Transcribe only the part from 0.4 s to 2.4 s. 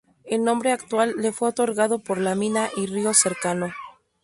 nombre actual le fue otorgado por la